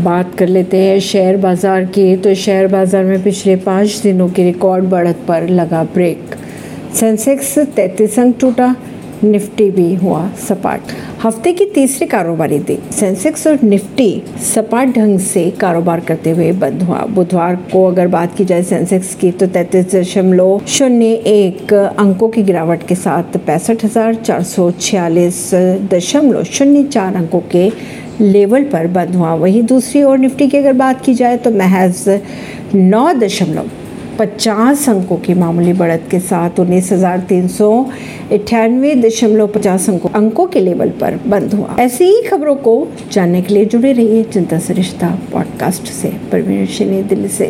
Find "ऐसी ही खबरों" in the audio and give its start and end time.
41.80-42.54